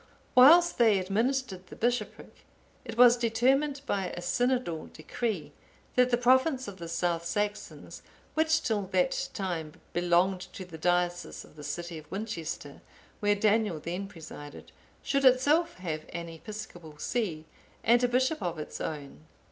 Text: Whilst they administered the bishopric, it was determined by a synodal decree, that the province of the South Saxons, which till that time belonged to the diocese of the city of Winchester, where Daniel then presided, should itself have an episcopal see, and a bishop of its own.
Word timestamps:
Whilst 0.33 0.79
they 0.79 0.97
administered 0.97 1.67
the 1.67 1.75
bishopric, 1.75 2.37
it 2.83 2.97
was 2.97 3.15
determined 3.17 3.81
by 3.85 4.07
a 4.07 4.19
synodal 4.19 4.91
decree, 4.91 5.51
that 5.93 6.09
the 6.09 6.17
province 6.17 6.67
of 6.67 6.77
the 6.77 6.87
South 6.87 7.23
Saxons, 7.23 8.01
which 8.33 8.63
till 8.63 8.87
that 8.93 9.29
time 9.35 9.73
belonged 9.93 10.41
to 10.53 10.65
the 10.65 10.79
diocese 10.79 11.43
of 11.45 11.55
the 11.55 11.63
city 11.63 11.99
of 11.99 12.09
Winchester, 12.09 12.81
where 13.19 13.35
Daniel 13.35 13.79
then 13.79 14.07
presided, 14.07 14.71
should 15.03 15.23
itself 15.23 15.75
have 15.75 16.05
an 16.09 16.29
episcopal 16.29 16.97
see, 16.97 17.45
and 17.83 18.03
a 18.03 18.07
bishop 18.07 18.41
of 18.41 18.57
its 18.57 18.81
own. 18.81 19.27